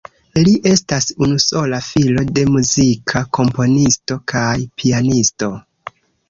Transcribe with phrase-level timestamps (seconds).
[0.45, 5.53] Li estas unusola filo de muzika komponisto kaj pianisto.